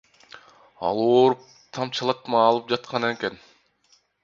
[0.89, 1.43] Ал ооруп,
[1.79, 3.41] тамчылатма алып жаткан экен.